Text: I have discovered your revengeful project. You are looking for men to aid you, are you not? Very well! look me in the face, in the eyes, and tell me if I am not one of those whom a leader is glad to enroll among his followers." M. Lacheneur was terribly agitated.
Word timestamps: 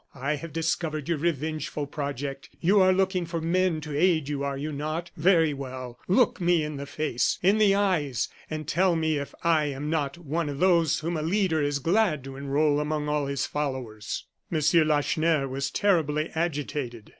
I 0.15 0.37
have 0.37 0.51
discovered 0.51 1.07
your 1.07 1.19
revengeful 1.19 1.85
project. 1.85 2.49
You 2.59 2.81
are 2.81 2.91
looking 2.91 3.27
for 3.27 3.39
men 3.39 3.81
to 3.81 3.95
aid 3.95 4.29
you, 4.29 4.41
are 4.43 4.57
you 4.57 4.71
not? 4.71 5.11
Very 5.15 5.53
well! 5.53 5.99
look 6.07 6.41
me 6.41 6.63
in 6.63 6.77
the 6.77 6.87
face, 6.87 7.37
in 7.43 7.59
the 7.59 7.75
eyes, 7.75 8.27
and 8.49 8.67
tell 8.67 8.95
me 8.95 9.19
if 9.19 9.35
I 9.43 9.65
am 9.65 9.91
not 9.91 10.17
one 10.17 10.49
of 10.49 10.57
those 10.57 11.01
whom 11.01 11.17
a 11.17 11.21
leader 11.21 11.61
is 11.61 11.77
glad 11.77 12.23
to 12.23 12.35
enroll 12.35 12.79
among 12.79 13.27
his 13.27 13.45
followers." 13.45 14.25
M. 14.51 14.57
Lacheneur 14.87 15.47
was 15.47 15.69
terribly 15.69 16.31
agitated. 16.33 17.09